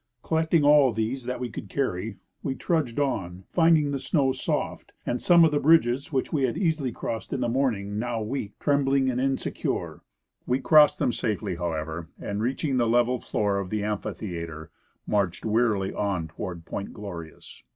Collecting 0.23 0.63
all 0.63 0.89
of 0.89 0.95
these 0.95 1.25
that 1.25 1.39
we 1.39 1.47
could 1.51 1.69
carry, 1.69 2.17
we 2.41 2.55
trudged 2.55 2.99
on, 2.99 3.43
finding 3.51 3.91
the 3.91 3.99
snow 3.99 4.31
soft 4.31 4.93
and 5.05 5.21
some 5.21 5.45
of 5.45 5.51
the 5.51 5.59
bridges 5.59 6.11
which 6.11 6.33
we 6.33 6.41
had 6.41 6.57
easily 6.57 6.91
crossed 6.91 7.31
in 7.31 7.39
the 7.39 7.47
morning 7.47 7.99
now 7.99 8.19
weak, 8.19 8.57
trem 8.57 8.83
bling, 8.83 9.11
and 9.11 9.21
insecure. 9.21 10.01
We 10.47 10.59
crossed 10.59 10.97
them 10.97 11.13
safely, 11.13 11.57
however, 11.57 12.09
and, 12.19 12.41
reach 12.41 12.65
ing 12.65 12.77
the 12.77 12.87
level 12.89 13.19
floor 13.19 13.59
of 13.59 13.69
the 13.69 13.83
amphitheatre, 13.83 14.71
marched 15.05 15.45
wearily 15.45 15.93
on 15.93 16.29
to 16.29 16.33
ward 16.35 16.65
Point 16.65 16.93
Glorious. 16.93 17.61